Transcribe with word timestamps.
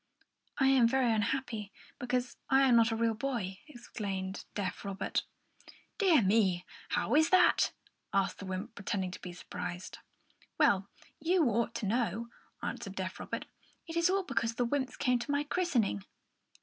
"I 0.57 0.65
am 0.65 0.87
very 0.87 1.13
unhappy, 1.13 1.71
because 1.99 2.35
I 2.49 2.63
am 2.63 2.75
not 2.75 2.89
a 2.91 2.95
real 2.95 3.13
boy," 3.13 3.59
explained 3.67 4.45
deaf 4.55 4.83
Robert. 4.83 5.25
"Dear 5.99 6.23
me! 6.23 6.65
How 6.89 7.13
is 7.13 7.29
that?" 7.29 7.71
asked 8.11 8.39
the 8.39 8.47
wymp, 8.47 8.73
pretending 8.73 9.11
to 9.11 9.21
be 9.21 9.31
surprised. 9.31 9.99
"Well, 10.57 10.89
you 11.19 11.45
ought 11.49 11.75
to 11.75 11.85
know," 11.85 12.29
answered 12.63 12.95
deaf 12.95 13.19
Robert. 13.19 13.45
"It 13.85 13.95
is 13.95 14.09
all 14.09 14.23
because 14.23 14.55
the 14.55 14.65
wymps 14.65 14.97
came 14.97 15.19
to 15.19 15.29
my 15.31 15.43
christening." 15.43 16.03